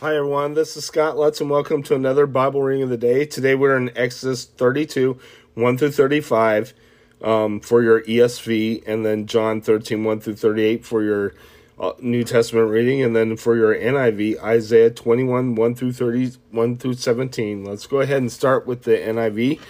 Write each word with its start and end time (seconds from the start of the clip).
Hi, 0.00 0.16
everyone. 0.16 0.54
This 0.54 0.78
is 0.78 0.86
Scott 0.86 1.18
Lutz, 1.18 1.42
and 1.42 1.50
welcome 1.50 1.82
to 1.82 1.94
another 1.94 2.26
Bible 2.26 2.62
reading 2.62 2.84
of 2.84 2.88
the 2.88 2.96
day. 2.96 3.26
Today 3.26 3.54
we're 3.54 3.76
in 3.76 3.94
Exodus 3.94 4.46
32, 4.46 5.20
1 5.52 5.76
through 5.76 5.90
35 5.90 6.72
um, 7.20 7.60
for 7.60 7.82
your 7.82 8.00
ESV, 8.04 8.82
and 8.88 9.04
then 9.04 9.26
John 9.26 9.60
13, 9.60 10.02
1 10.02 10.20
through 10.20 10.36
38 10.36 10.86
for 10.86 11.02
your 11.02 11.34
uh, 11.78 11.92
New 12.00 12.24
Testament 12.24 12.70
reading, 12.70 13.02
and 13.02 13.14
then 13.14 13.36
for 13.36 13.56
your 13.56 13.74
NIV, 13.74 14.42
Isaiah 14.42 14.88
21, 14.88 15.54
1 15.54 15.74
through 15.74 15.92
30, 15.92 16.32
1 16.50 16.76
through 16.78 16.94
17. 16.94 17.66
Let's 17.66 17.86
go 17.86 18.00
ahead 18.00 18.22
and 18.22 18.32
start 18.32 18.66
with 18.66 18.84
the 18.84 18.92
NIV. 18.92 19.60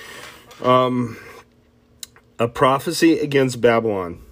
Um, 0.64 1.18
a 2.38 2.46
prophecy 2.46 3.18
against 3.18 3.60
Babylon. 3.60 4.22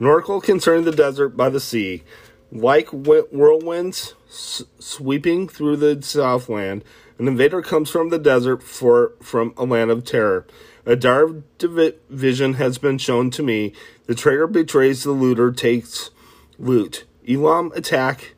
An 0.00 0.06
oracle 0.06 0.40
concerning 0.40 0.84
the 0.84 0.90
desert 0.90 1.36
by 1.36 1.48
the 1.48 1.60
sea. 1.60 2.02
Like 2.50 2.88
whirlwinds 2.88 4.14
sweeping 4.28 5.48
through 5.48 5.76
the 5.76 6.02
southland, 6.02 6.82
an 7.18 7.28
invader 7.28 7.60
comes 7.62 7.90
from 7.90 8.08
the 8.08 8.18
desert 8.18 8.62
for 8.62 9.12
from 9.20 9.52
a 9.56 9.64
land 9.64 9.90
of 9.90 10.04
terror. 10.04 10.46
A 10.86 10.96
dark 10.96 11.30
vision 12.08 12.54
has 12.54 12.78
been 12.78 12.96
shown 12.96 13.30
to 13.32 13.42
me. 13.42 13.74
The 14.06 14.14
traitor 14.14 14.46
betrays 14.46 15.02
the 15.02 15.10
looter, 15.10 15.52
takes 15.52 16.10
loot. 16.58 17.04
Elam 17.28 17.72
attack. 17.74 18.34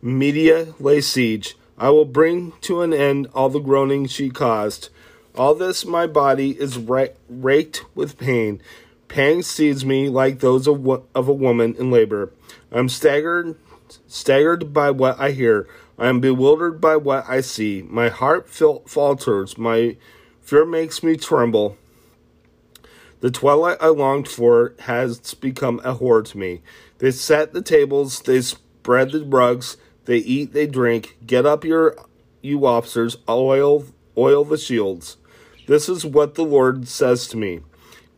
Media 0.00 0.74
lay 0.78 1.00
siege. 1.00 1.56
I 1.76 1.90
will 1.90 2.04
bring 2.04 2.52
to 2.62 2.82
an 2.82 2.92
end 2.92 3.26
all 3.34 3.48
the 3.48 3.58
groaning 3.58 4.06
she 4.06 4.30
caused. 4.30 4.90
All 5.34 5.54
this 5.54 5.84
my 5.84 6.06
body 6.06 6.50
is 6.50 6.78
raked 6.78 7.84
with 7.94 8.18
pain. 8.18 8.62
Pangs 9.10 9.48
seize 9.48 9.84
me 9.84 10.08
like 10.08 10.38
those 10.38 10.68
of, 10.68 10.86
of 10.86 11.28
a 11.28 11.32
woman 11.32 11.74
in 11.74 11.90
labor. 11.90 12.32
I'm 12.70 12.88
staggered, 12.88 13.56
staggered 14.06 14.72
by 14.72 14.92
what 14.92 15.18
I 15.18 15.32
hear. 15.32 15.68
I 15.98 16.06
am 16.06 16.20
bewildered 16.20 16.80
by 16.80 16.94
what 16.94 17.24
I 17.28 17.40
see. 17.40 17.82
My 17.82 18.08
heart 18.08 18.48
falters. 18.48 19.58
My 19.58 19.96
fear 20.40 20.64
makes 20.64 21.02
me 21.02 21.16
tremble. 21.16 21.76
The 23.18 23.32
twilight 23.32 23.78
I 23.80 23.88
longed 23.88 24.28
for 24.28 24.74
has 24.80 25.34
become 25.34 25.80
a 25.82 25.94
horror 25.94 26.22
to 26.22 26.38
me. 26.38 26.62
They 26.98 27.10
set 27.10 27.52
the 27.52 27.62
tables, 27.62 28.20
they 28.20 28.40
spread 28.40 29.10
the 29.10 29.24
rugs, 29.24 29.76
they 30.04 30.18
eat, 30.18 30.52
they 30.52 30.68
drink. 30.68 31.16
Get 31.26 31.44
up, 31.46 31.64
your 31.64 31.96
you 32.42 32.64
officers, 32.64 33.16
oil, 33.28 33.86
oil 34.16 34.44
the 34.44 34.56
shields. 34.56 35.16
This 35.66 35.88
is 35.88 36.06
what 36.06 36.36
the 36.36 36.44
Lord 36.44 36.86
says 36.86 37.26
to 37.28 37.36
me. 37.36 37.60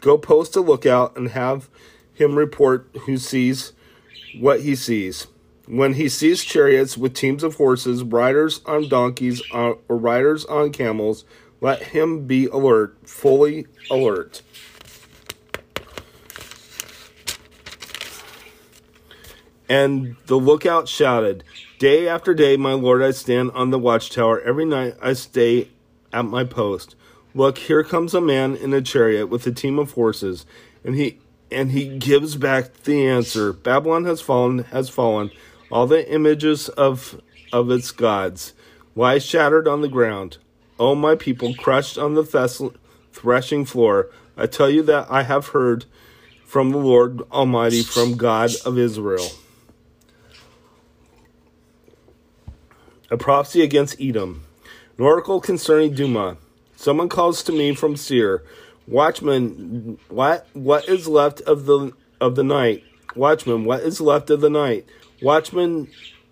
Go 0.02 0.18
post 0.18 0.56
a 0.56 0.60
lookout 0.60 1.16
and 1.16 1.28
have 1.28 1.70
him 2.12 2.36
report 2.36 2.88
who 3.06 3.16
sees 3.16 3.72
what 4.38 4.62
he 4.62 4.74
sees. 4.74 5.28
When 5.66 5.94
he 5.94 6.08
sees 6.08 6.42
chariots 6.42 6.98
with 6.98 7.14
teams 7.14 7.44
of 7.44 7.54
horses, 7.54 8.02
riders 8.02 8.60
on 8.66 8.88
donkeys, 8.88 9.40
uh, 9.54 9.74
or 9.88 9.96
riders 9.96 10.44
on 10.46 10.72
camels, 10.72 11.24
let 11.60 11.82
him 11.84 12.26
be 12.26 12.46
alert, 12.46 12.96
fully 13.08 13.68
alert. 13.88 14.42
And 19.68 20.16
the 20.26 20.36
lookout 20.36 20.88
shouted, 20.88 21.44
Day 21.78 22.08
after 22.08 22.34
day, 22.34 22.56
my 22.56 22.72
lord, 22.72 23.02
I 23.02 23.12
stand 23.12 23.52
on 23.52 23.70
the 23.70 23.78
watchtower. 23.78 24.40
Every 24.40 24.64
night 24.64 24.96
I 25.00 25.12
stay 25.12 25.68
at 26.12 26.24
my 26.24 26.42
post. 26.42 26.96
Look, 27.34 27.58
here 27.58 27.82
comes 27.82 28.14
a 28.14 28.20
man 28.20 28.56
in 28.56 28.74
a 28.74 28.82
chariot 28.82 29.26
with 29.26 29.46
a 29.46 29.52
team 29.52 29.78
of 29.78 29.92
horses, 29.92 30.44
and 30.84 30.94
he 30.94 31.18
and 31.50 31.72
he 31.72 31.98
gives 31.98 32.36
back 32.36 32.82
the 32.84 33.06
answer. 33.06 33.52
Babylon 33.52 34.04
has 34.04 34.20
fallen, 34.20 34.60
has 34.64 34.88
fallen. 34.88 35.30
All 35.70 35.86
the 35.86 36.10
images 36.10 36.68
of 36.70 37.20
of 37.52 37.70
its 37.70 37.90
gods 37.90 38.52
lie 38.94 39.18
shattered 39.18 39.66
on 39.66 39.80
the 39.80 39.88
ground. 39.88 40.38
Oh, 40.78 40.94
my 40.94 41.14
people, 41.14 41.54
crushed 41.54 41.96
on 41.96 42.14
the 42.14 42.24
threshing 43.12 43.64
floor, 43.64 44.10
I 44.36 44.46
tell 44.46 44.70
you 44.70 44.82
that 44.84 45.06
I 45.10 45.22
have 45.22 45.48
heard 45.48 45.84
from 46.44 46.70
the 46.70 46.78
Lord 46.78 47.20
Almighty, 47.30 47.82
from 47.82 48.16
God 48.16 48.50
of 48.64 48.78
Israel. 48.78 49.28
A 53.10 53.16
prophecy 53.16 53.62
against 53.62 54.00
Edom. 54.00 54.44
An 54.98 55.04
oracle 55.04 55.40
concerning 55.40 55.94
Dumah. 55.94 56.36
Someone 56.82 57.08
calls 57.08 57.44
to 57.44 57.52
me 57.52 57.76
from 57.76 57.94
Seir, 57.94 58.42
Watchman, 58.88 60.00
what 60.08 60.48
what 60.52 60.88
is 60.88 61.06
left 61.06 61.40
of 61.42 61.66
the 61.66 61.92
of 62.20 62.34
the 62.34 62.42
night? 62.42 62.82
Watchman, 63.14 63.64
what 63.64 63.82
is 63.82 64.00
left 64.00 64.30
of 64.30 64.40
the 64.40 64.50
night? 64.50 64.84
Watchman, 65.22 65.86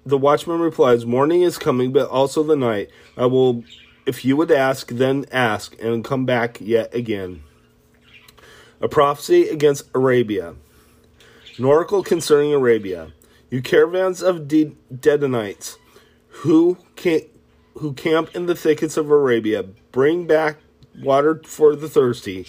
the 0.05 0.19
watchman 0.19 0.59
replies, 0.59 1.07
Morning 1.07 1.43
is 1.43 1.57
coming, 1.57 1.93
but 1.93 2.09
also 2.09 2.43
the 2.43 2.57
night. 2.57 2.91
I 3.17 3.27
will, 3.27 3.63
if 4.07 4.25
you 4.25 4.37
would 4.39 4.51
ask, 4.51 4.89
then 4.89 5.25
ask, 5.31 5.81
and 5.81 6.05
come 6.05 6.27
back 6.27 6.61
yet 6.61 6.93
again. 6.93 7.45
A 8.81 8.89
prophecy 8.89 9.49
against 9.49 9.89
Arabia. 9.95 10.57
An 11.59 11.65
oracle 11.65 12.03
concerning 12.03 12.53
Arabia. 12.53 13.13
You 13.51 13.63
caravans 13.63 14.21
of 14.21 14.49
De- 14.49 14.75
Dedanites, 14.93 15.77
who 16.43 16.77
can 16.97 17.21
who 17.75 17.93
camp 17.93 18.35
in 18.35 18.47
the 18.47 18.57
thickets 18.57 18.97
of 18.97 19.11
Arabia, 19.11 19.67
bring 19.93 20.27
back 20.27 20.57
water 21.03 21.41
for 21.45 21.75
the 21.77 21.89
thirsty. 21.89 22.47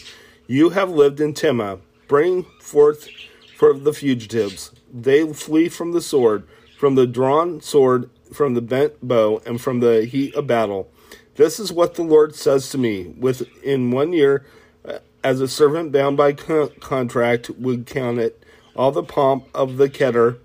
You 0.47 0.69
have 0.69 0.90
lived 0.90 1.19
in 1.19 1.34
Tema. 1.34 1.79
Bring 2.07 2.44
forth 2.59 3.07
for 3.56 3.74
the 3.74 3.94
fugitives. 3.94 4.72
They 4.91 5.31
flee 5.34 5.69
from 5.69 5.94
the 5.94 6.01
sword, 6.01 6.47
from 6.78 6.96
the 6.96 7.07
drawn 7.07 7.62
sword, 7.62 8.09
from 8.34 8.53
the 8.53 8.62
bent 8.62 9.01
bow, 9.01 9.41
and 9.46 9.62
from 9.62 9.80
the 9.80 10.06
heat 10.06 10.35
of 10.35 10.47
battle. 10.47 10.91
This 11.35 11.59
is 11.59 11.72
what 11.72 11.96
the 11.96 12.03
Lord 12.03 12.35
says 12.35 12.69
to 12.69 12.78
me. 12.78 13.13
Within 13.18 13.91
one 13.91 14.12
year, 14.12 14.46
uh, 14.84 15.00
as 15.24 15.40
a 15.40 15.47
servant 15.47 15.91
bound 15.91 16.18
by 16.18 16.34
con- 16.34 16.72
contract 16.80 17.50
would 17.51 17.85
count 17.85 18.19
it, 18.19 18.44
all 18.75 18.91
the 18.91 19.03
pomp 19.03 19.47
of 19.53 19.78
the 19.78 19.90
Kedar 19.90 20.38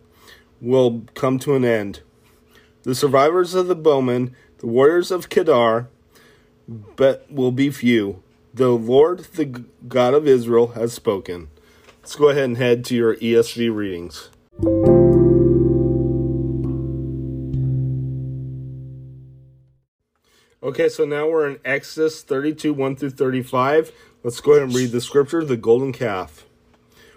will 0.61 1.05
come 1.15 1.39
to 1.41 1.55
an 1.55 1.65
end. 1.65 2.01
The 2.85 2.95
survivors 2.95 3.55
of 3.55 3.67
the 3.67 3.75
bowmen 3.75 4.35
the 4.59 4.67
warriors 4.67 5.11
of 5.11 5.29
Kedar, 5.29 5.89
but 6.69 7.31
will 7.31 7.53
be 7.53 7.71
few. 7.71 8.23
The 8.53 8.71
Lord, 8.71 9.21
the 9.35 9.45
God 9.45 10.15
of 10.15 10.27
Israel, 10.27 10.69
has 10.69 10.93
spoken. 10.93 11.49
Let's 12.01 12.17
go 12.17 12.29
ahead 12.29 12.45
and 12.45 12.57
head 12.57 12.85
to 12.87 12.95
your 12.95 13.17
ESV 13.17 13.75
readings. 13.75 14.31
Okay, 20.63 20.89
so 20.89 21.05
now 21.05 21.29
we're 21.29 21.49
in 21.49 21.61
Exodus 21.65 22.23
32 22.23 22.73
1 22.73 22.97
through 22.97 23.11
35. 23.11 23.93
Let's 24.23 24.41
go 24.41 24.53
ahead 24.53 24.65
and 24.65 24.75
read 24.75 24.91
the 24.91 25.01
scripture 25.01 25.45
the 25.45 25.57
golden 25.57 25.93
calf. 25.93 26.47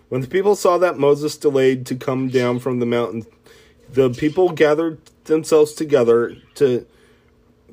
When 0.10 0.22
the 0.22 0.28
people 0.28 0.56
saw 0.56 0.78
that 0.78 1.00
Moses 1.00 1.38
delayed 1.38 1.86
to 1.88 1.96
come 1.96 2.30
down 2.30 2.60
from 2.60 2.80
the 2.80 2.86
mountain, 2.86 3.26
the 3.92 4.10
people 4.10 4.50
gathered 4.50 5.00
themselves 5.26 5.74
together 5.74 6.36
to 6.56 6.86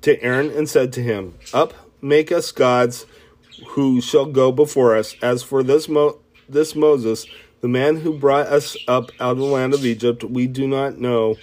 to 0.06 0.22
Aaron 0.22 0.52
and 0.52 0.68
said 0.68 0.92
to 0.92 1.02
him, 1.02 1.34
Up, 1.52 1.74
make 2.00 2.30
us 2.30 2.52
gods 2.52 3.06
who 3.70 4.00
shall 4.00 4.26
go 4.26 4.52
before 4.52 4.96
us. 4.96 5.16
As 5.20 5.42
for 5.42 5.64
this, 5.64 5.88
Mo- 5.88 6.20
this 6.48 6.76
Moses, 6.76 7.26
the 7.60 7.66
man 7.66 7.96
who 7.96 8.16
brought 8.16 8.46
us 8.46 8.76
up 8.86 9.10
out 9.18 9.32
of 9.32 9.38
the 9.38 9.44
land 9.44 9.74
of 9.74 9.84
Egypt, 9.84 10.22
we 10.22 10.46
do 10.46 10.68
not 10.68 10.98
know 10.98 11.34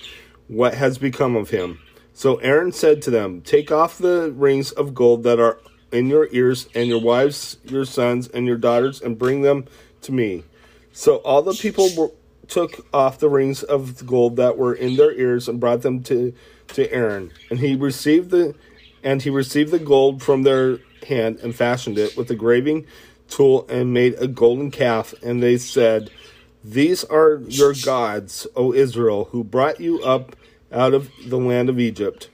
what 0.48 0.76
has 0.76 0.98
become 0.98 1.36
of 1.36 1.50
him. 1.50 1.78
So 2.14 2.38
Aaron 2.38 2.72
said 2.72 3.02
to 3.02 3.12
them, 3.12 3.42
Take 3.42 3.70
off 3.70 3.98
the 3.98 4.32
rings 4.34 4.72
of 4.72 4.94
gold 4.94 5.24
that 5.24 5.42
are 5.42 5.60
in 5.92 6.08
your 6.08 6.30
ears, 6.32 6.70
and 6.74 6.88
your 6.88 7.02
wives, 7.02 7.58
your 7.66 7.84
sons, 7.84 8.30
and 8.30 8.48
your 8.48 8.58
daughters, 8.58 9.02
and 9.02 9.20
bring 9.20 9.42
them 9.42 9.66
to 10.04 10.14
me. 10.14 10.46
So 10.94 11.18
all 11.18 11.42
the 11.42 11.54
people 11.54 11.90
were, 11.98 12.12
took 12.48 12.88
off 12.94 13.20
the 13.20 13.30
rings 13.30 13.62
of 13.62 14.08
gold 14.08 14.38
that 14.38 14.58
were 14.58 14.74
in 14.74 14.96
their 14.96 15.12
ears 15.12 15.50
and 15.50 15.60
brought 15.60 15.82
them 15.82 16.02
to 16.04 16.34
to 16.70 16.92
Aaron, 16.92 17.32
and 17.50 17.60
he 17.60 17.76
received 17.76 18.30
the 18.30 18.56
and 19.04 19.22
he 19.22 19.30
received 19.30 19.72
the 19.72 19.80
gold 19.80 20.24
from 20.24 20.44
their 20.44 20.80
hand 21.08 21.40
and 21.40 21.54
fashioned 21.56 21.98
it 21.98 22.16
with 22.16 22.32
a 22.32 22.36
graving 22.36 22.86
tool 23.28 23.66
and 23.70 23.94
made 23.94 24.16
a 24.16 24.28
golden 24.28 24.72
calf. 24.72 25.14
And 25.22 25.44
they 25.44 25.58
said, 25.58 26.10
These 26.64 27.04
are 27.06 27.42
your 27.48 27.74
gods, 27.74 28.48
O 28.56 28.74
Israel, 28.74 29.26
who 29.32 29.44
brought 29.44 29.80
you 29.80 30.02
up 30.04 30.36
out 30.72 30.94
of 30.94 31.10
the 31.26 31.38
land 31.38 31.70
of 31.70 31.80
Egypt. 31.80 32.30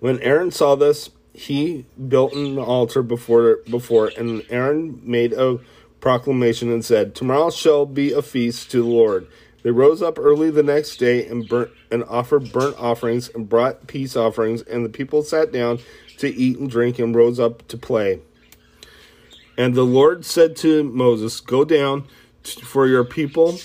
When 0.00 0.20
Aaron 0.20 0.50
saw 0.50 0.74
this, 0.74 1.10
he 1.32 1.84
built 2.08 2.32
an 2.34 2.58
altar 2.58 3.02
before 3.02 3.58
before, 3.68 4.10
and 4.16 4.42
Aaron 4.48 5.00
made 5.02 5.32
a 5.32 5.58
proclamation 6.00 6.70
and 6.70 6.84
said, 6.84 7.14
Tomorrow 7.14 7.50
shall 7.50 7.86
be 7.86 8.12
a 8.12 8.22
feast 8.22 8.70
to 8.70 8.82
the 8.82 8.88
Lord. 8.88 9.26
They 9.66 9.72
rose 9.72 10.00
up 10.00 10.16
early 10.16 10.50
the 10.50 10.62
next 10.62 10.98
day 10.98 11.26
and 11.26 11.48
burnt 11.48 11.72
and 11.90 12.04
offered 12.04 12.52
burnt 12.52 12.78
offerings 12.78 13.28
and 13.28 13.48
brought 13.48 13.88
peace 13.88 14.14
offerings, 14.14 14.62
and 14.62 14.84
the 14.84 14.88
people 14.88 15.24
sat 15.24 15.50
down 15.50 15.80
to 16.18 16.32
eat 16.32 16.56
and 16.56 16.70
drink 16.70 17.00
and 17.00 17.12
rose 17.12 17.40
up 17.40 17.66
to 17.66 17.76
play. 17.76 18.20
And 19.58 19.74
the 19.74 19.82
Lord 19.82 20.24
said 20.24 20.54
to 20.58 20.84
Moses, 20.84 21.40
Go 21.40 21.64
down, 21.64 22.04
for 22.44 22.86
your 22.86 23.02
people, 23.02 23.58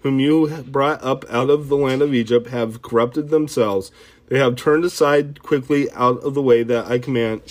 whom 0.00 0.18
you 0.18 0.48
brought 0.66 1.00
up 1.04 1.24
out 1.30 1.50
of 1.50 1.68
the 1.68 1.76
land 1.76 2.02
of 2.02 2.12
Egypt, 2.12 2.48
have 2.48 2.82
corrupted 2.82 3.28
themselves. 3.28 3.92
They 4.26 4.40
have 4.40 4.56
turned 4.56 4.84
aside 4.84 5.40
quickly 5.44 5.88
out 5.92 6.18
of 6.24 6.34
the 6.34 6.42
way 6.42 6.64
that 6.64 6.86
I 6.86 6.98
command 6.98 7.42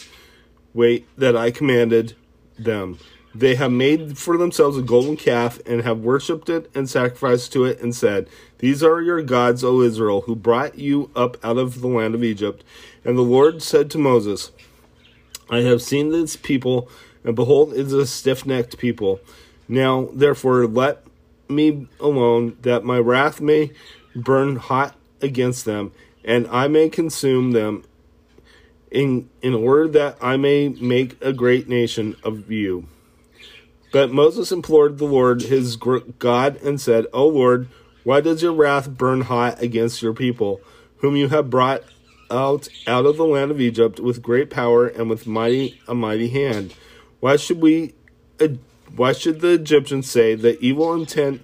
way 0.73 1.05
that 1.17 1.38
I 1.38 1.51
commanded 1.51 2.17
them. 2.59 3.00
They 3.35 3.56
have 3.56 3.71
made 3.71 4.18
for 4.18 4.38
themselves 4.38 4.77
a 4.77 4.83
golden 4.83 5.18
calf 5.18 5.59
and 5.65 5.81
have 5.81 6.00
worshipped 6.00 6.50
it 6.50 6.69
and 6.75 6.88
sacrificed 6.88 7.51
to 7.53 7.65
it 7.65 7.81
and 7.81 7.95
said, 7.95 8.30
These 8.59 8.83
are 8.83 9.01
your 9.01 9.24
gods, 9.24 9.63
O 9.63 9.81
Israel, 9.81 10.21
who 10.21 10.35
brought 10.35 10.77
you 10.77 11.09
up 11.15 11.44
out 11.44 11.57
of 11.57 11.81
the 11.81 11.88
land 11.88 12.13
of 12.13 12.24
Egypt. 12.24 12.63
And 13.03 13.18
the 13.18 13.24
Lord 13.24 13.63
said 13.63 13.89
to 13.91 13.97
Moses, 13.97 14.51
I 15.50 15.62
have 15.62 15.81
seen 15.81 16.09
this 16.09 16.35
people, 16.35 16.89
and 17.24 17.35
behold, 17.35 17.74
it 17.74 17.80
is 17.80 17.94
a 17.94 18.06
stiff 18.06 18.45
necked 18.45 18.77
people. 18.77 19.19
Now, 19.68 20.09
therefore, 20.13 20.68
let 20.68 21.03
me 21.50 21.88
alone, 22.00 22.57
that 22.62 22.83
my 22.83 23.00
wrath 23.00 23.41
may 23.41 23.71
burn 24.15 24.57
hot 24.57 24.95
against 25.21 25.65
them, 25.65 25.91
and 26.24 26.47
I 26.47 26.68
may 26.68 26.89
consume 26.89 27.51
them, 27.51 27.83
in, 28.91 29.27
in 29.41 29.56
order 29.56 29.88
that 29.88 30.18
I 30.21 30.38
may 30.38 30.69
make 30.69 31.19
a 31.19 31.33
great 31.33 31.68
nation 31.68 32.15
of 32.24 32.51
you. 32.51 32.88
But 33.93 34.11
Moses 34.11 34.51
implored 34.51 34.97
the 34.97 35.05
Lord 35.05 35.43
his 35.43 35.75
God 35.75 36.55
and 36.63 36.81
said, 36.81 37.05
O 37.13 37.27
Lord, 37.27 37.69
why 38.03 38.21
does 38.21 38.41
your 38.41 38.51
wrath 38.51 38.89
burn 38.89 39.21
hot 39.21 39.61
against 39.61 40.01
your 40.01 40.13
people, 40.13 40.61
whom 40.97 41.15
you 41.15 41.29
have 41.29 41.51
brought 41.51 41.83
out 42.31 42.67
out 42.87 43.05
of 43.05 43.17
the 43.17 43.23
land 43.23 43.51
of 43.51 43.61
Egypt 43.61 43.99
with 43.99 44.23
great 44.23 44.49
power 44.49 44.87
and 44.87 45.11
with 45.11 45.27
mighty 45.27 45.79
a 45.87 45.93
mighty 45.93 46.29
hand? 46.29 46.73
Why 47.19 47.35
should 47.35 47.61
we 47.61 47.93
uh, 48.41 48.47
why 48.95 49.13
should 49.13 49.41
the 49.41 49.51
Egyptians 49.51 50.09
say 50.09 50.33
that 50.33 50.59
evil 50.59 50.91
intent 50.95 51.43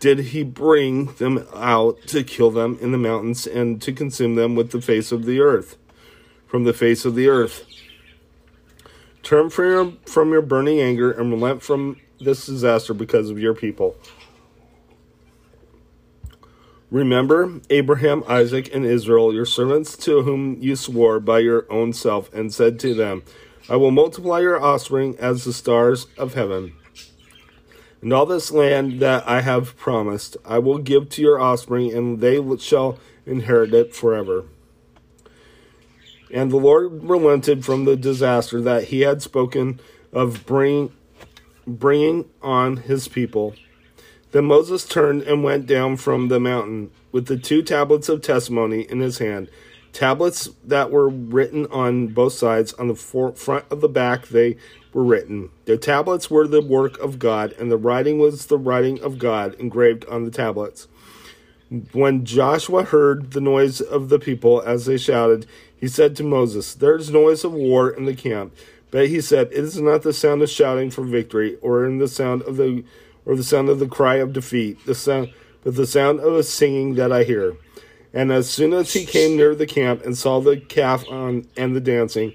did 0.00 0.18
he 0.18 0.44
bring 0.44 1.12
them 1.16 1.46
out 1.54 2.00
to 2.06 2.24
kill 2.24 2.50
them 2.50 2.78
in 2.80 2.92
the 2.92 2.98
mountains 2.98 3.46
and 3.46 3.82
to 3.82 3.92
consume 3.92 4.34
them 4.34 4.54
with 4.54 4.70
the 4.70 4.80
face 4.80 5.12
of 5.12 5.26
the 5.26 5.40
earth 5.40 5.76
from 6.46 6.64
the 6.64 6.72
face 6.72 7.04
of 7.04 7.14
the 7.14 7.28
earth? 7.28 7.66
Turn 9.26 9.50
from 9.50 9.64
your, 9.64 9.92
from 10.06 10.30
your 10.30 10.40
burning 10.40 10.78
anger 10.78 11.10
and 11.10 11.32
relent 11.32 11.60
from 11.60 11.96
this 12.20 12.46
disaster 12.46 12.94
because 12.94 13.28
of 13.28 13.40
your 13.40 13.54
people. 13.54 13.96
Remember 16.92 17.60
Abraham, 17.68 18.22
Isaac, 18.28 18.72
and 18.72 18.86
Israel, 18.86 19.34
your 19.34 19.44
servants 19.44 19.96
to 19.96 20.22
whom 20.22 20.62
you 20.62 20.76
swore 20.76 21.18
by 21.18 21.40
your 21.40 21.66
own 21.72 21.92
self, 21.92 22.32
and 22.32 22.54
said 22.54 22.78
to 22.78 22.94
them, 22.94 23.24
I 23.68 23.74
will 23.74 23.90
multiply 23.90 24.38
your 24.38 24.62
offspring 24.62 25.16
as 25.18 25.42
the 25.42 25.52
stars 25.52 26.06
of 26.16 26.34
heaven. 26.34 26.74
And 28.00 28.12
all 28.12 28.26
this 28.26 28.52
land 28.52 29.00
that 29.00 29.26
I 29.28 29.40
have 29.40 29.76
promised, 29.76 30.36
I 30.44 30.60
will 30.60 30.78
give 30.78 31.08
to 31.08 31.22
your 31.22 31.40
offspring, 31.40 31.92
and 31.92 32.20
they 32.20 32.40
shall 32.58 33.00
inherit 33.26 33.74
it 33.74 33.92
forever. 33.92 34.44
And 36.32 36.50
the 36.50 36.56
Lord 36.56 37.04
relented 37.04 37.64
from 37.64 37.84
the 37.84 37.96
disaster 37.96 38.60
that 38.60 38.84
he 38.84 39.02
had 39.02 39.22
spoken 39.22 39.80
of 40.12 40.46
bring, 40.46 40.92
bringing 41.66 42.24
on 42.42 42.78
his 42.78 43.08
people. 43.08 43.54
Then 44.32 44.46
Moses 44.46 44.84
turned 44.84 45.22
and 45.22 45.44
went 45.44 45.66
down 45.66 45.96
from 45.96 46.28
the 46.28 46.40
mountain 46.40 46.90
with 47.12 47.26
the 47.26 47.38
two 47.38 47.62
tablets 47.62 48.08
of 48.08 48.22
testimony 48.22 48.82
in 48.82 49.00
his 49.00 49.18
hand, 49.18 49.48
tablets 49.92 50.50
that 50.64 50.90
were 50.90 51.08
written 51.08 51.66
on 51.66 52.08
both 52.08 52.34
sides. 52.34 52.72
On 52.74 52.88
the 52.88 52.94
front 52.94 53.64
of 53.70 53.80
the 53.80 53.88
back, 53.88 54.28
they 54.28 54.56
were 54.92 55.04
written. 55.04 55.50
The 55.64 55.78
tablets 55.78 56.30
were 56.30 56.46
the 56.46 56.60
work 56.60 56.98
of 56.98 57.18
God, 57.18 57.52
and 57.52 57.70
the 57.70 57.78
writing 57.78 58.18
was 58.18 58.46
the 58.46 58.58
writing 58.58 59.00
of 59.00 59.18
God 59.18 59.54
engraved 59.54 60.04
on 60.06 60.24
the 60.24 60.30
tablets. 60.30 60.88
When 61.92 62.24
Joshua 62.24 62.84
heard 62.84 63.32
the 63.32 63.40
noise 63.40 63.80
of 63.80 64.08
the 64.08 64.18
people 64.18 64.60
as 64.60 64.86
they 64.86 64.98
shouted, 64.98 65.46
he 65.78 65.88
said 65.88 66.16
to 66.16 66.22
Moses, 66.22 66.74
There 66.74 66.96
is 66.96 67.10
noise 67.10 67.44
of 67.44 67.52
war 67.52 67.90
in 67.90 68.04
the 68.04 68.14
camp. 68.14 68.54
But 68.90 69.08
he 69.08 69.20
said, 69.20 69.48
It 69.48 69.58
is 69.58 69.80
not 69.80 70.02
the 70.02 70.12
sound 70.12 70.42
of 70.42 70.50
shouting 70.50 70.90
for 70.90 71.02
victory, 71.02 71.56
or 71.60 71.84
in 71.84 71.98
the 71.98 72.08
sound 72.08 72.42
of 72.42 72.56
the 72.56 72.84
or 73.24 73.34
the 73.34 73.44
sound 73.44 73.68
of 73.68 73.80
the 73.80 73.88
cry 73.88 74.16
of 74.16 74.32
defeat, 74.32 74.78
the 74.86 74.94
sound 74.94 75.32
but 75.64 75.74
the 75.74 75.86
sound 75.86 76.20
of 76.20 76.34
a 76.34 76.44
singing 76.44 76.94
that 76.94 77.10
I 77.12 77.24
hear. 77.24 77.56
And 78.14 78.30
as 78.30 78.48
soon 78.48 78.72
as 78.72 78.92
he 78.92 79.04
came 79.04 79.36
near 79.36 79.54
the 79.54 79.66
camp 79.66 80.04
and 80.04 80.16
saw 80.16 80.40
the 80.40 80.58
calf 80.58 81.04
on 81.10 81.48
and 81.56 81.74
the 81.74 81.80
dancing, 81.80 82.34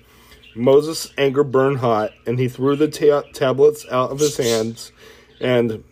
Moses' 0.53 1.11
anger 1.17 1.45
burned 1.45 1.77
hot, 1.77 2.11
and 2.27 2.37
he 2.37 2.49
threw 2.49 2.75
the 2.75 2.89
ta- 2.89 3.23
tablets 3.33 3.85
out 3.89 4.11
of 4.11 4.19
his 4.19 4.35
hands 4.35 4.91
and 5.39 5.83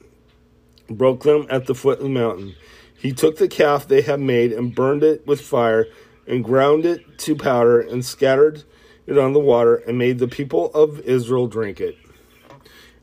broke 0.90 1.24
them 1.24 1.48
at 1.50 1.66
the 1.66 1.74
foot 1.74 2.00
of 2.00 2.04
the 2.04 2.10
mountain. 2.10 2.56
He 2.98 3.14
took 3.14 3.38
the 3.38 3.48
calf 3.48 3.88
they 3.88 4.02
had 4.02 4.20
made 4.20 4.52
and 4.52 4.76
burned 4.76 5.02
it 5.02 5.26
with 5.26 5.40
fire 5.40 5.88
and 6.30 6.44
ground 6.44 6.86
it 6.86 7.18
to 7.18 7.36
powder 7.36 7.82
and 7.82 8.06
scattered 8.06 8.64
it 9.08 9.18
on 9.18 9.34
the 9.34 9.40
water 9.40 9.76
and 9.76 9.98
made 9.98 10.20
the 10.20 10.28
people 10.28 10.72
of 10.74 11.00
Israel 11.02 11.48
drink 11.48 11.82
it. 11.82 11.98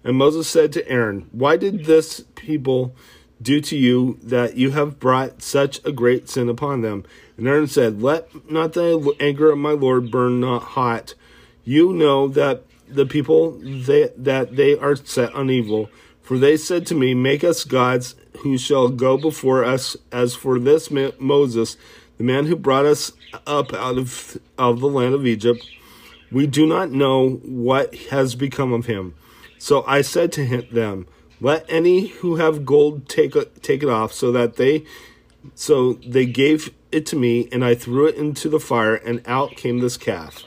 And 0.05 0.17
Moses 0.17 0.49
said 0.49 0.73
to 0.73 0.89
Aaron, 0.89 1.29
Why 1.33 1.57
did 1.57 1.85
this 1.85 2.25
people 2.37 2.95
do 3.43 3.61
to 3.61 3.77
you 3.77 4.19
that 4.23 4.57
you 4.57 4.71
have 4.71 5.01
brought 5.01 5.43
such 5.43 5.85
a 5.85 5.91
great 5.91 6.29
sin 6.29 6.49
upon 6.49 6.83
them? 6.83 7.05
And 7.37 7.49
Aaron 7.49 7.67
said, 7.67 8.01
Let 8.01 8.51
not 8.51 8.75
the 8.75 9.15
anger 9.19 9.51
of 9.51 9.59
my 9.59 9.73
Lord 9.73 10.13
burn 10.13 10.41
not 10.41 10.63
hot. 10.63 11.15
You 11.65 11.93
know 11.93 12.29
that 12.29 12.63
the 12.89 13.05
people 13.05 13.59
they, 13.59 14.11
that 14.17 14.55
they 14.55 14.79
are 14.79 14.95
set 14.95 15.35
on 15.35 15.51
evil. 15.51 15.91
For 16.23 16.39
they 16.39 16.57
said 16.57 16.87
to 16.87 16.95
me, 16.95 17.15
Make 17.15 17.43
us 17.43 17.65
gods 17.65 18.15
who 18.39 18.57
shall 18.59 18.89
go 18.89 19.17
before 19.17 19.65
us. 19.65 19.97
As 20.13 20.37
for 20.37 20.61
this 20.61 20.89
Moses, 20.91 21.77
the 22.19 22.25
man 22.25 22.47
who 22.47 22.57
brought 22.57 22.87
us 22.87 23.13
up 23.47 23.73
out 23.75 23.99
of, 23.99 24.39
of 24.59 24.81
the 24.81 24.89
land 24.89 25.15
of 25.15 25.27
Egypt, 25.27 25.69
we 26.33 26.47
do 26.47 26.67
not 26.67 26.91
know 26.91 27.41
what 27.45 27.95
has 28.11 28.35
become 28.35 28.73
of 28.73 28.87
him. 28.87 29.15
So 29.59 29.85
I 29.87 30.03
said 30.03 30.33
to 30.33 30.45
him, 30.45 30.67
them, 30.71 31.07
Let 31.41 31.65
any 31.69 32.09
who 32.09 32.37
have 32.37 32.67
gold 32.67 33.09
take, 33.09 33.35
take 33.63 33.83
it 33.83 33.89
off, 33.89 34.13
so 34.13 34.33
that 34.33 34.57
they 34.57 34.85
so 35.55 35.95
they 35.95 36.27
gave 36.27 36.75
it 36.91 37.07
to 37.07 37.17
me, 37.17 37.49
and 37.53 37.65
I 37.65 37.75
threw 37.75 38.07
it 38.07 38.17
into 38.17 38.49
the 38.49 38.61
fire, 38.61 38.95
and 38.95 39.23
out 39.27 39.57
came 39.57 39.79
this 39.79 39.97
calf. 39.97 40.45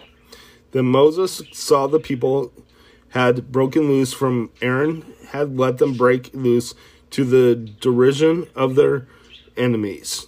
Then 0.71 0.85
Moses 0.85 1.41
saw 1.51 1.87
the 1.87 1.99
people 1.99 2.51
had 3.09 3.51
broken 3.51 3.87
loose 3.87 4.13
from 4.13 4.51
Aaron, 4.61 5.05
had 5.29 5.57
let 5.57 5.77
them 5.77 5.95
break 5.95 6.31
loose 6.33 6.75
to 7.11 7.25
the 7.25 7.55
derision 7.55 8.47
of 8.55 8.75
their 8.75 9.07
enemies. 9.57 10.27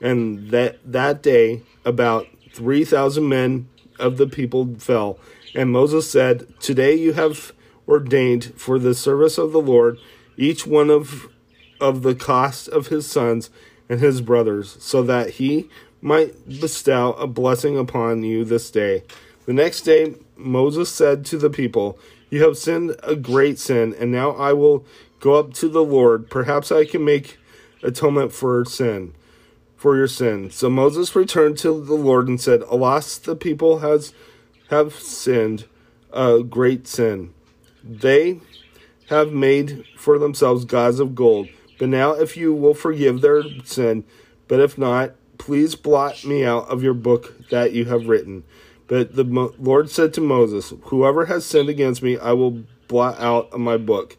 And 0.00 0.50
that 0.50 0.78
that 0.84 1.22
day 1.22 1.62
about 1.84 2.26
three 2.52 2.84
thousand 2.84 3.28
men 3.28 3.68
of 3.98 4.16
the 4.16 4.26
people 4.26 4.74
fell. 4.78 5.18
And 5.54 5.70
Moses 5.70 6.10
said, 6.10 6.46
Today 6.60 6.94
you 6.94 7.12
have 7.12 7.52
ordained 7.86 8.52
for 8.56 8.78
the 8.78 8.94
service 8.94 9.36
of 9.38 9.52
the 9.52 9.60
Lord 9.60 9.98
each 10.36 10.66
one 10.66 10.90
of 10.90 11.28
of 11.80 12.02
the 12.02 12.14
cost 12.14 12.68
of 12.68 12.88
his 12.88 13.06
sons 13.06 13.50
and 13.88 14.00
his 14.00 14.20
brothers, 14.20 14.76
so 14.80 15.02
that 15.02 15.30
he 15.30 15.68
might 16.00 16.60
bestow 16.60 17.12
a 17.14 17.26
blessing 17.26 17.76
upon 17.76 18.22
you 18.22 18.44
this 18.44 18.70
day. 18.70 19.02
The 19.46 19.52
next 19.52 19.82
day 19.82 20.14
Moses 20.36 20.90
said 20.90 21.24
to 21.26 21.38
the 21.38 21.50
people, 21.50 21.98
You 22.30 22.44
have 22.44 22.56
sinned 22.56 22.96
a 23.02 23.16
great 23.16 23.58
sin, 23.58 23.94
and 23.98 24.12
now 24.12 24.32
I 24.32 24.52
will 24.52 24.84
go 25.18 25.34
up 25.34 25.52
to 25.54 25.68
the 25.68 25.82
Lord. 25.82 26.30
Perhaps 26.30 26.70
I 26.70 26.84
can 26.84 27.04
make 27.04 27.38
atonement 27.82 28.32
for 28.32 28.64
sin 28.64 29.14
for 29.80 29.96
your 29.96 30.06
sin. 30.06 30.50
So 30.50 30.68
Moses 30.68 31.16
returned 31.16 31.56
to 31.60 31.82
the 31.82 31.94
Lord 31.94 32.28
and 32.28 32.38
said, 32.38 32.60
Alas, 32.68 33.16
the 33.16 33.34
people 33.34 33.78
has 33.78 34.12
have 34.68 34.92
sinned 34.92 35.64
a 36.12 36.42
great 36.42 36.86
sin. 36.86 37.32
They 37.82 38.40
have 39.08 39.32
made 39.32 39.86
for 39.96 40.18
themselves 40.18 40.66
gods 40.66 41.00
of 41.00 41.14
gold. 41.14 41.48
But 41.78 41.88
now 41.88 42.12
if 42.12 42.36
you 42.36 42.52
will 42.52 42.74
forgive 42.74 43.22
their 43.22 43.42
sin, 43.64 44.04
but 44.48 44.60
if 44.60 44.76
not, 44.76 45.12
please 45.38 45.76
blot 45.76 46.26
me 46.26 46.44
out 46.44 46.68
of 46.68 46.82
your 46.82 46.92
book 46.92 47.48
that 47.48 47.72
you 47.72 47.86
have 47.86 48.06
written. 48.06 48.44
But 48.86 49.16
the 49.16 49.24
Lord 49.24 49.88
said 49.88 50.12
to 50.12 50.20
Moses, 50.20 50.74
Whoever 50.82 51.24
has 51.24 51.46
sinned 51.46 51.70
against 51.70 52.02
me, 52.02 52.18
I 52.18 52.32
will 52.32 52.64
blot 52.86 53.18
out 53.18 53.50
of 53.50 53.60
my 53.60 53.78
book. 53.78 54.18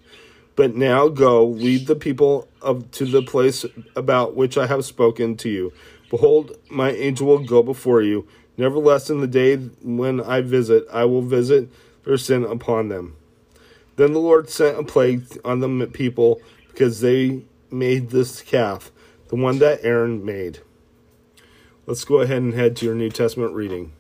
But 0.61 0.75
now 0.75 1.07
go, 1.07 1.43
lead 1.43 1.87
the 1.87 1.95
people 1.95 2.47
of, 2.61 2.91
to 2.91 3.05
the 3.05 3.23
place 3.23 3.65
about 3.95 4.35
which 4.35 4.59
I 4.59 4.67
have 4.67 4.85
spoken 4.85 5.35
to 5.37 5.49
you. 5.49 5.73
Behold, 6.11 6.55
my 6.69 6.91
angel 6.91 7.25
will 7.25 7.39
go 7.39 7.63
before 7.63 8.03
you. 8.03 8.27
Nevertheless, 8.57 9.09
in 9.09 9.21
the 9.21 9.27
day 9.27 9.55
when 9.55 10.21
I 10.21 10.41
visit, 10.41 10.85
I 10.93 11.05
will 11.05 11.23
visit 11.23 11.67
their 12.03 12.19
sin 12.19 12.43
upon 12.43 12.89
them. 12.89 13.15
Then 13.95 14.13
the 14.13 14.19
Lord 14.19 14.51
sent 14.51 14.77
a 14.77 14.83
plague 14.83 15.23
on 15.43 15.61
the 15.61 15.87
people 15.87 16.39
because 16.67 17.01
they 17.01 17.41
made 17.71 18.11
this 18.11 18.43
calf, 18.43 18.91
the 19.29 19.37
one 19.37 19.57
that 19.57 19.79
Aaron 19.81 20.23
made. 20.23 20.59
Let's 21.87 22.05
go 22.05 22.19
ahead 22.19 22.43
and 22.43 22.53
head 22.53 22.75
to 22.75 22.85
your 22.85 22.93
New 22.93 23.09
Testament 23.09 23.55
reading. 23.55 23.93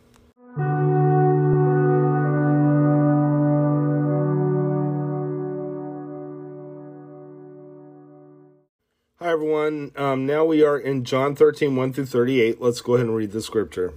Everyone. 9.51 9.91
Um, 9.97 10.25
now 10.25 10.45
we 10.45 10.63
are 10.63 10.77
in 10.77 11.03
John 11.03 11.35
13, 11.35 11.75
1 11.75 11.91
through 11.91 12.05
38. 12.05 12.61
Let's 12.61 12.79
go 12.79 12.95
ahead 12.95 13.07
and 13.07 13.15
read 13.15 13.33
the 13.33 13.41
scripture. 13.41 13.93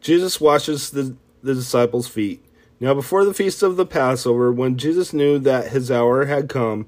Jesus 0.00 0.40
washes 0.40 0.90
the, 0.90 1.14
the 1.42 1.52
disciples' 1.52 2.08
feet. 2.08 2.42
Now, 2.80 2.94
before 2.94 3.26
the 3.26 3.34
feast 3.34 3.62
of 3.62 3.76
the 3.76 3.84
Passover, 3.84 4.50
when 4.50 4.78
Jesus 4.78 5.12
knew 5.12 5.38
that 5.40 5.72
his 5.72 5.90
hour 5.90 6.24
had 6.24 6.48
come 6.48 6.86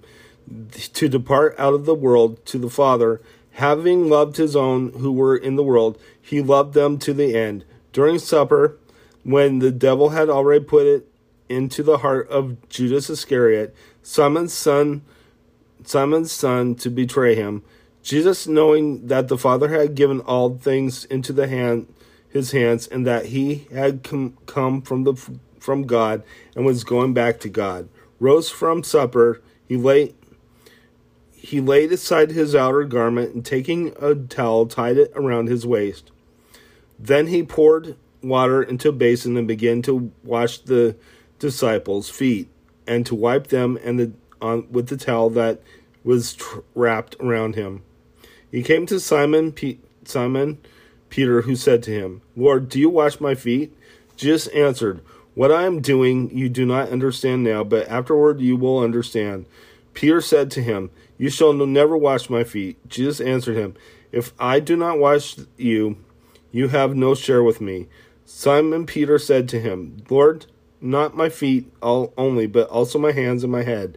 to 0.94 1.08
depart 1.10 1.54
out 1.58 1.74
of 1.74 1.84
the 1.84 1.94
world 1.94 2.42
to 2.46 2.58
the 2.58 2.70
Father, 2.70 3.20
having 3.52 4.08
loved 4.08 4.38
his 4.38 4.56
own 4.56 4.90
who 4.92 5.12
were 5.12 5.36
in 5.36 5.56
the 5.56 5.62
world, 5.62 6.00
he 6.22 6.40
loved 6.40 6.72
them 6.72 6.98
to 7.00 7.12
the 7.12 7.36
end. 7.36 7.66
During 7.92 8.18
supper, 8.18 8.78
when 9.24 9.58
the 9.58 9.70
devil 9.70 10.08
had 10.08 10.30
already 10.30 10.64
put 10.64 10.86
it 10.86 11.06
into 11.50 11.82
the 11.82 11.98
heart 11.98 12.30
of 12.30 12.66
Judas 12.70 13.10
Iscariot, 13.10 13.76
Simon's 14.00 14.54
son, 14.54 15.02
Simon's 15.84 16.32
son 16.32 16.74
to 16.76 16.90
betray 16.90 17.34
him. 17.34 17.62
Jesus, 18.02 18.46
knowing 18.46 19.06
that 19.06 19.28
the 19.28 19.38
Father 19.38 19.68
had 19.68 19.94
given 19.94 20.20
all 20.20 20.56
things 20.56 21.04
into 21.04 21.32
the 21.32 21.46
hand, 21.46 21.92
his 22.28 22.50
hands, 22.50 22.86
and 22.88 23.06
that 23.06 23.26
he 23.26 23.66
had 23.72 24.02
com- 24.02 24.36
come 24.46 24.82
from 24.82 25.04
the 25.04 25.14
from 25.60 25.84
God 25.84 26.24
and 26.56 26.64
was 26.64 26.82
going 26.82 27.14
back 27.14 27.38
to 27.40 27.48
God, 27.48 27.88
rose 28.18 28.50
from 28.50 28.82
supper. 28.82 29.40
He 29.68 29.76
lay 29.76 30.14
he 31.42 31.60
laid 31.60 31.92
aside 31.92 32.30
his 32.30 32.54
outer 32.54 32.84
garment 32.84 33.34
and 33.34 33.44
taking 33.44 33.94
a 34.00 34.14
towel 34.14 34.66
tied 34.66 34.96
it 34.96 35.12
around 35.14 35.48
his 35.48 35.66
waist. 35.66 36.10
Then 36.98 37.26
he 37.28 37.42
poured 37.42 37.96
water 38.22 38.62
into 38.62 38.88
a 38.88 38.92
basin 38.92 39.36
and 39.36 39.48
began 39.48 39.82
to 39.82 40.12
wash 40.22 40.58
the 40.58 40.96
disciples' 41.40 42.08
feet 42.08 42.48
and 42.86 43.04
to 43.06 43.14
wipe 43.14 43.48
them 43.48 43.78
and 43.82 43.98
the 43.98 44.12
on 44.42 44.66
with 44.70 44.88
the 44.88 44.96
towel 44.96 45.30
that 45.30 45.62
was 46.04 46.36
wrapped 46.74 47.16
around 47.20 47.54
him. 47.54 47.82
He 48.50 48.62
came 48.62 48.86
to 48.86 49.00
Simon, 49.00 49.52
P- 49.52 49.80
Simon 50.04 50.58
Peter, 51.08 51.42
who 51.42 51.56
said 51.56 51.82
to 51.84 51.90
him, 51.90 52.22
Lord, 52.36 52.68
do 52.68 52.78
you 52.78 52.90
wash 52.90 53.20
my 53.20 53.34
feet? 53.34 53.74
Jesus 54.16 54.48
answered, 54.48 55.00
What 55.34 55.52
I 55.52 55.64
am 55.64 55.80
doing 55.80 56.36
you 56.36 56.48
do 56.48 56.66
not 56.66 56.90
understand 56.90 57.44
now, 57.44 57.64
but 57.64 57.88
afterward 57.88 58.40
you 58.40 58.56
will 58.56 58.80
understand. 58.80 59.46
Peter 59.94 60.20
said 60.20 60.50
to 60.52 60.62
him, 60.62 60.90
You 61.16 61.30
shall 61.30 61.52
never 61.52 61.96
wash 61.96 62.28
my 62.28 62.44
feet. 62.44 62.76
Jesus 62.88 63.20
answered 63.20 63.56
him, 63.56 63.74
If 64.10 64.32
I 64.38 64.60
do 64.60 64.76
not 64.76 64.98
wash 64.98 65.36
you, 65.56 65.96
you 66.50 66.68
have 66.68 66.94
no 66.94 67.14
share 67.14 67.42
with 67.42 67.60
me. 67.60 67.88
Simon 68.24 68.86
Peter 68.86 69.18
said 69.18 69.48
to 69.50 69.60
him, 69.60 70.02
Lord, 70.08 70.46
not 70.80 71.16
my 71.16 71.28
feet 71.28 71.70
only, 71.82 72.46
but 72.46 72.68
also 72.68 72.98
my 72.98 73.12
hands 73.12 73.42
and 73.42 73.52
my 73.52 73.62
head. 73.62 73.96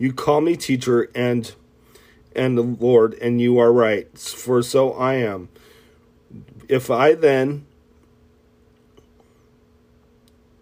You 0.00 0.14
call 0.14 0.40
me 0.40 0.56
teacher 0.56 1.10
and 1.14 1.54
and 2.34 2.56
the 2.56 2.62
Lord, 2.62 3.14
and 3.14 3.40
you 3.40 3.58
are 3.58 3.72
right, 3.72 4.06
for 4.18 4.62
so 4.62 4.94
I 4.94 5.14
am. 5.14 5.50
If 6.68 6.90
I 6.90 7.14
then 7.14 7.66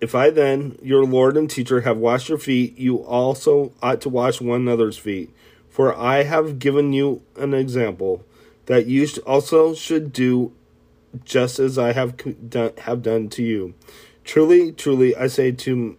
if 0.01 0.15
I 0.15 0.31
then, 0.31 0.79
your 0.83 1.05
Lord 1.05 1.37
and 1.37 1.51
teacher, 1.51 1.81
have 1.83 1.99
washed 1.99 2.29
your 2.29 2.39
feet, 2.39 2.79
you 2.79 2.99
also 2.99 3.73
ought 3.83 4.01
to 4.03 4.09
wash 4.09 4.41
one 4.41 4.63
another's 4.63 4.99
feet. 4.99 5.31
For 5.69 5.97
I 5.97 6.23
have 6.23 6.59
given 6.59 6.93
you 6.93 7.23
an 7.37 7.55
example, 7.55 8.25
that 8.67 8.87
you 8.87 9.07
also 9.27 9.75
should 9.75 10.13
do 10.13 10.53
just 11.25 11.59
as 11.59 11.79
I 11.79 11.93
have 11.93 12.17
done, 12.51 12.73
have 12.79 13.03
done 13.03 13.29
to 13.31 13.43
you. 13.43 13.75
Truly, 14.25 14.73
truly, 14.73 15.17
I 15.17 15.27
say 15.27 15.53
to 15.53 15.97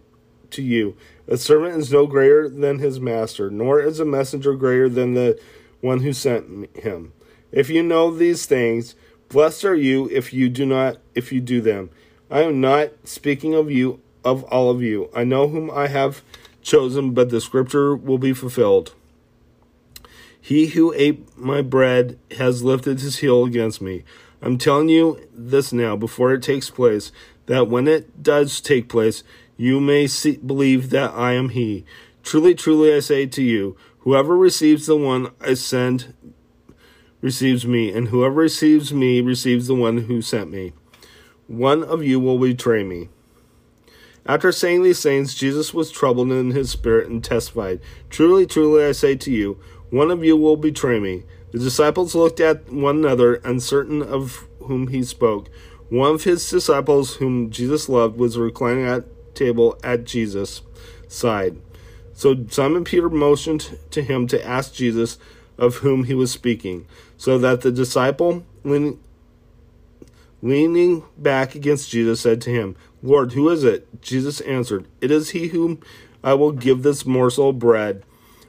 to 0.50 0.62
you, 0.62 0.96
a 1.30 1.36
servant 1.36 1.76
is 1.76 1.92
no 1.92 2.06
greater 2.06 2.48
than 2.48 2.80
his 2.80 3.00
master, 3.00 3.50
nor 3.50 3.80
is 3.80 4.00
a 4.00 4.04
messenger 4.04 4.54
greater 4.54 4.88
than 4.88 5.14
the 5.14 5.40
one 5.80 6.00
who 6.00 6.12
sent 6.12 6.76
him. 6.76 7.12
If 7.52 7.70
you 7.70 7.82
know 7.82 8.10
these 8.10 8.46
things, 8.46 8.96
blessed 9.28 9.64
are 9.64 9.74
you 9.74 10.08
if 10.10 10.32
you 10.32 10.48
do 10.48 10.66
not 10.66 10.98
if 11.14 11.32
you 11.32 11.40
do 11.40 11.60
them. 11.60 11.90
I 12.30 12.42
am 12.42 12.60
not 12.60 12.90
speaking 13.04 13.54
of 13.54 13.70
you 13.70 14.00
of 14.24 14.44
all 14.44 14.70
of 14.70 14.82
you. 14.82 15.08
I 15.14 15.24
know 15.24 15.48
whom 15.48 15.70
I 15.70 15.86
have 15.86 16.22
chosen, 16.62 17.12
but 17.12 17.30
the 17.30 17.40
scripture 17.40 17.96
will 17.96 18.18
be 18.18 18.32
fulfilled. 18.32 18.94
He 20.40 20.68
who 20.68 20.92
ate 20.94 21.36
my 21.38 21.62
bread 21.62 22.18
has 22.38 22.62
lifted 22.62 23.00
his 23.00 23.18
heel 23.18 23.44
against 23.44 23.80
me. 23.80 24.04
I'm 24.42 24.58
telling 24.58 24.88
you 24.88 25.28
this 25.32 25.72
now 25.72 25.96
before 25.96 26.32
it 26.32 26.42
takes 26.42 26.70
place, 26.70 27.12
that 27.46 27.68
when 27.68 27.86
it 27.86 28.22
does 28.22 28.60
take 28.60 28.88
place, 28.88 29.22
you 29.60 29.78
may 29.78 30.06
see, 30.06 30.38
believe 30.38 30.88
that 30.88 31.12
I 31.12 31.32
am 31.32 31.50
he. 31.50 31.84
Truly, 32.22 32.54
truly, 32.54 32.94
I 32.94 33.00
say 33.00 33.26
to 33.26 33.42
you, 33.42 33.76
whoever 33.98 34.34
receives 34.34 34.86
the 34.86 34.96
one 34.96 35.32
I 35.38 35.52
send 35.52 36.14
receives 37.20 37.66
me, 37.66 37.92
and 37.92 38.08
whoever 38.08 38.36
receives 38.36 38.94
me 38.94 39.20
receives 39.20 39.66
the 39.66 39.74
one 39.74 39.98
who 40.04 40.22
sent 40.22 40.50
me. 40.50 40.72
One 41.46 41.84
of 41.84 42.02
you 42.02 42.18
will 42.18 42.38
betray 42.38 42.82
me. 42.84 43.10
After 44.24 44.50
saying 44.50 44.82
these 44.82 45.02
things, 45.02 45.34
Jesus 45.34 45.74
was 45.74 45.90
troubled 45.90 46.32
in 46.32 46.52
his 46.52 46.70
spirit 46.70 47.10
and 47.10 47.22
testified, 47.22 47.82
Truly, 48.08 48.46
truly, 48.46 48.86
I 48.86 48.92
say 48.92 49.14
to 49.16 49.30
you, 49.30 49.60
one 49.90 50.10
of 50.10 50.24
you 50.24 50.38
will 50.38 50.56
betray 50.56 50.98
me. 50.98 51.24
The 51.52 51.58
disciples 51.58 52.14
looked 52.14 52.40
at 52.40 52.72
one 52.72 52.96
another, 52.96 53.34
uncertain 53.44 54.00
of 54.02 54.48
whom 54.60 54.88
he 54.88 55.02
spoke. 55.02 55.50
One 55.90 56.14
of 56.14 56.24
his 56.24 56.48
disciples, 56.48 57.16
whom 57.16 57.50
Jesus 57.50 57.90
loved, 57.90 58.16
was 58.16 58.38
reclining 58.38 58.86
at 58.86 59.04
table 59.34 59.78
at 59.82 60.04
Jesus' 60.04 60.62
side. 61.08 61.56
So 62.12 62.46
Simon 62.50 62.84
Peter 62.84 63.08
motioned 63.08 63.78
to 63.90 64.02
him 64.02 64.26
to 64.28 64.46
ask 64.46 64.74
Jesus 64.74 65.18
of 65.58 65.76
whom 65.76 66.04
he 66.04 66.14
was 66.14 66.30
speaking, 66.30 66.86
so 67.16 67.38
that 67.38 67.60
the 67.60 67.72
disciple, 67.72 68.44
leaning, 68.64 68.98
leaning 70.42 71.04
back 71.18 71.54
against 71.54 71.90
Jesus, 71.90 72.20
said 72.20 72.40
to 72.42 72.50
him, 72.50 72.76
Lord, 73.02 73.32
who 73.32 73.48
is 73.48 73.64
it? 73.64 74.02
Jesus 74.02 74.40
answered, 74.42 74.86
It 75.00 75.10
is 75.10 75.30
he 75.30 75.48
whom 75.48 75.80
I 76.22 76.34
will 76.34 76.52
give 76.52 76.82
this 76.82 77.06
morsel 77.06 77.50
of 77.50 77.58
bread 77.58 78.04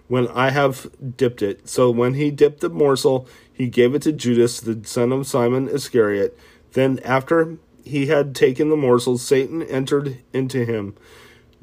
when 0.07 0.27
I 0.29 0.49
have 0.49 0.91
dipped 1.15 1.41
it. 1.41 1.69
So 1.69 1.89
when 1.89 2.15
he 2.15 2.31
dipped 2.31 2.59
the 2.59 2.69
morsel, 2.69 3.27
he 3.53 3.67
gave 3.67 3.95
it 3.95 4.01
to 4.01 4.11
Judas, 4.11 4.59
the 4.59 4.81
son 4.83 5.11
of 5.13 5.27
Simon 5.27 5.69
Iscariot. 5.69 6.37
Then, 6.73 6.99
after 6.99 7.57
he 7.91 8.07
had 8.07 8.33
taken 8.33 8.69
the 8.69 8.77
morsel, 8.77 9.17
Satan 9.17 9.61
entered 9.63 10.17
into 10.31 10.63
him. 10.63 10.95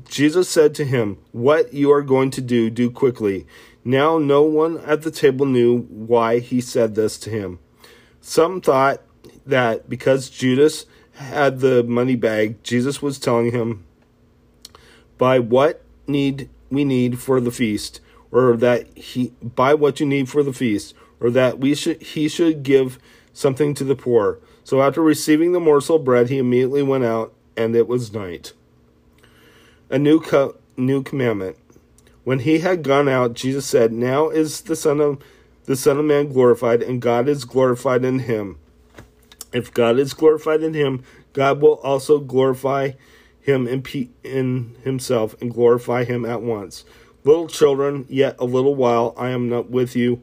Jesus 0.07 0.49
said 0.49 0.75
to 0.75 0.85
him, 0.85 1.17
What 1.33 1.73
you 1.73 1.91
are 1.91 2.03
going 2.03 2.31
to 2.33 2.43
do, 2.43 2.69
do 2.69 2.91
quickly. 2.91 3.47
Now 3.83 4.19
no 4.19 4.43
one 4.43 4.79
at 4.81 5.03
the 5.03 5.11
table 5.11 5.47
knew 5.47 5.81
why 5.89 6.41
he 6.41 6.61
said 6.61 6.95
this 6.95 7.19
to 7.21 7.31
him. 7.31 7.59
Some 8.21 8.61
thought 8.61 9.01
that 9.47 9.89
because 9.89 10.29
Judas 10.29 10.85
had 11.15 11.61
the 11.61 11.83
money 11.83 12.15
bag, 12.15 12.63
Jesus 12.63 13.01
was 13.01 13.19
telling 13.19 13.51
him, 13.51 13.87
By 15.17 15.39
what 15.39 15.83
need 16.07 16.51
we 16.71 16.85
need 16.85 17.19
for 17.19 17.41
the 17.41 17.51
feast, 17.51 18.01
or 18.31 18.55
that 18.59 18.97
he 18.99 19.33
buy 19.43 19.73
what 19.73 19.99
you 19.99 20.07
need 20.07 20.29
for 20.29 20.43
the 20.43 20.53
feast, 20.53 20.93
or 21.21 21.31
that 21.31 21.59
we 21.59 21.75
should 21.75 22.03
he 22.03 22.29
should 22.29 22.63
give 22.63 22.99
something 23.33 23.73
to 23.73 23.85
the 23.85 23.97
poor. 23.97 24.41
So 24.69 24.83
after 24.83 25.01
receiving 25.01 25.53
the 25.53 25.61
morsel 25.61 25.97
of 25.97 26.05
bread, 26.05 26.29
he 26.29 26.37
immediately 26.37 26.83
went 26.83 27.03
out, 27.03 27.33
and 27.57 27.75
it 27.75 27.89
was 27.89 28.13
night. 28.13 28.53
A 29.89 29.99
new 29.99 30.21
co- 30.21 30.57
new 30.77 31.03
commandment. 31.03 31.57
When 32.25 32.41
he 32.41 32.59
had 32.59 32.83
gone 32.83 33.09
out, 33.09 33.33
Jesus 33.33 33.65
said, 33.65 33.95
"Now 33.95 34.29
is 34.29 34.61
the 34.61 34.77
Son 34.77 35.01
of 35.01 35.23
the 35.65 35.75
Son 35.75 35.99
of 35.99 36.05
Man 36.05 36.31
glorified, 36.31 36.83
and 36.83 37.01
God 37.01 37.31
is 37.31 37.47
glorified 37.47 38.05
in 38.05 38.19
him. 38.19 38.59
If 39.55 39.73
God 39.73 39.99
is 39.99 40.13
glorified 40.13 40.63
in 40.63 40.75
him, 40.75 41.03
God 41.33 41.63
will 41.63 41.77
also 41.77 42.19
glorify 42.19 42.91
him 43.41 43.67
in, 43.67 43.83
in 44.23 44.77
himself 44.85 45.35
and 45.41 45.51
glorify 45.51 46.05
him 46.05 46.27
at 46.27 46.43
once. 46.43 46.85
Little 47.25 47.49
children, 47.49 48.05
yet 48.11 48.37
a 48.39 48.45
little 48.45 48.75
while 48.75 49.15
I 49.17 49.31
am 49.31 49.49
not 49.49 49.71
with 49.71 49.97
you. 49.97 50.21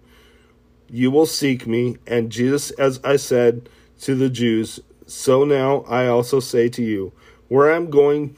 You 0.88 1.10
will 1.10 1.26
seek 1.26 1.66
me, 1.66 1.98
and 2.06 2.32
Jesus, 2.32 2.70
as 2.70 3.00
I 3.04 3.16
said 3.16 3.68
to 4.02 4.16
the 4.16 4.30
Jews, 4.30 4.80
so 5.06 5.44
now 5.44 5.82
I 5.88 6.08
also 6.08 6.40
say 6.40 6.70
to 6.70 6.84
you, 6.84 7.14
where 7.48 7.72
I 7.72 7.76
am 7.76 7.90
going, 7.90 8.36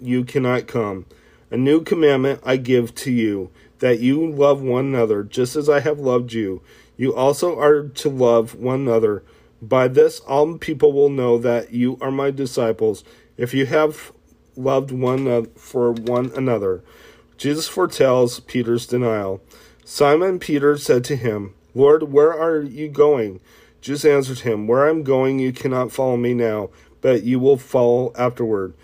you 0.00 0.24
cannot 0.24 0.66
come. 0.66 1.06
A 1.50 1.56
new 1.56 1.82
commandment 1.82 2.40
I 2.44 2.56
give 2.56 2.94
to 2.96 3.10
you, 3.10 3.50
that 3.80 4.00
you 4.00 4.30
love 4.30 4.62
one 4.62 4.86
another, 4.86 5.22
just 5.24 5.56
as 5.56 5.68
I 5.68 5.80
have 5.80 5.98
loved 5.98 6.32
you. 6.32 6.62
You 6.96 7.14
also 7.14 7.58
are 7.58 7.88
to 7.88 8.08
love 8.08 8.54
one 8.54 8.80
another. 8.80 9.24
By 9.62 9.88
this, 9.88 10.20
all 10.20 10.58
people 10.58 10.92
will 10.92 11.08
know 11.08 11.38
that 11.38 11.72
you 11.72 11.98
are 12.00 12.10
my 12.10 12.30
disciples, 12.30 13.04
if 13.36 13.54
you 13.54 13.66
have 13.66 14.12
loved 14.56 14.90
one 14.90 15.26
uh, 15.26 15.42
for 15.56 15.92
one 15.92 16.30
another. 16.36 16.82
Jesus 17.36 17.66
foretells 17.66 18.40
Peter's 18.40 18.86
denial. 18.86 19.40
Simon 19.84 20.38
Peter 20.38 20.76
said 20.76 21.04
to 21.04 21.16
him, 21.16 21.54
Lord, 21.74 22.12
where 22.12 22.32
are 22.32 22.60
you 22.60 22.88
going? 22.88 23.40
Jesus 23.80 24.04
answered 24.04 24.40
him, 24.40 24.66
Where 24.66 24.86
I 24.86 24.90
am 24.90 25.02
going, 25.02 25.38
you 25.38 25.52
cannot 25.52 25.92
follow 25.92 26.16
me 26.16 26.34
now, 26.34 26.70
but 27.00 27.22
you 27.22 27.38
will 27.38 27.56
follow 27.56 28.12
afterward. 28.16 28.74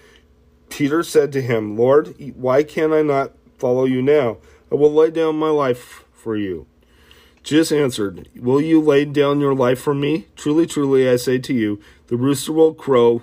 Peter 0.69 1.03
said 1.03 1.33
to 1.33 1.43
him, 1.43 1.77
Lord, 1.77 2.15
why 2.37 2.63
can 2.63 2.93
I 2.93 3.03
not 3.03 3.33
follow 3.59 3.85
you 3.85 4.03
now? 4.03 4.39
I 4.71 4.75
will 4.75 4.93
lay 4.93 5.11
down 5.11 5.37
my 5.37 5.51
life 5.51 6.05
for 6.13 6.37
you. 6.37 6.67
Jesus 7.43 7.71
answered, 7.71 8.29
Will 8.35 8.61
you 8.61 8.81
lay 8.81 9.05
down 9.05 9.41
your 9.41 9.55
life 9.55 9.79
for 9.79 9.95
me? 9.95 10.27
Truly, 10.35 10.67
truly, 10.67 11.09
I 11.09 11.17
say 11.17 11.39
to 11.39 11.55
you, 11.55 11.81
the 12.09 12.17
rooster 12.17 12.53
will 12.53 12.75
crow 12.75 13.23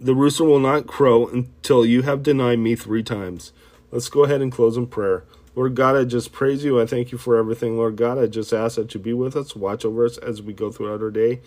the 0.00 0.14
rooster 0.14 0.44
will 0.44 0.60
not 0.60 0.86
crow 0.86 1.26
until 1.28 1.84
you 1.84 2.02
have 2.02 2.22
denied 2.22 2.58
me 2.58 2.74
three 2.74 3.02
times. 3.02 3.52
Let's 3.90 4.08
go 4.08 4.24
ahead 4.24 4.40
and 4.40 4.52
close 4.52 4.76
in 4.76 4.86
prayer. 4.86 5.24
Lord 5.54 5.74
God, 5.74 5.96
I 5.96 6.04
just 6.04 6.32
praise 6.32 6.64
you. 6.64 6.80
I 6.80 6.86
thank 6.86 7.12
you 7.12 7.18
for 7.18 7.36
everything. 7.36 7.76
Lord 7.76 7.96
God, 7.96 8.18
I 8.18 8.26
just 8.26 8.52
ask 8.52 8.76
that 8.76 8.94
you 8.94 9.00
be 9.00 9.12
with 9.12 9.36
us, 9.36 9.56
watch 9.56 9.84
over 9.84 10.04
us 10.04 10.16
as 10.18 10.40
we 10.40 10.52
go 10.52 10.70
throughout 10.70 11.02
our 11.02 11.10
day, 11.10 11.40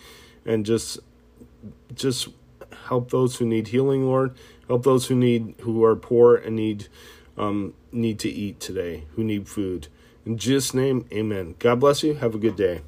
and 0.44 0.66
just 0.66 0.98
just 1.94 2.28
help 2.86 3.10
those 3.10 3.36
who 3.36 3.46
need 3.46 3.68
healing, 3.68 4.04
Lord. 4.04 4.34
Help 4.68 4.82
those 4.84 5.06
who 5.06 5.14
need 5.14 5.54
who 5.60 5.84
are 5.84 5.96
poor 5.96 6.36
and 6.36 6.56
need 6.56 6.88
um, 7.36 7.74
need 7.92 8.18
to 8.20 8.28
eat 8.28 8.60
today, 8.60 9.04
who 9.16 9.24
need 9.24 9.48
food. 9.48 9.88
In 10.26 10.38
Jesus' 10.38 10.74
name, 10.74 11.06
amen. 11.12 11.54
God 11.58 11.80
bless 11.80 12.02
you. 12.02 12.14
Have 12.14 12.34
a 12.34 12.38
good 12.38 12.56
day. 12.56 12.82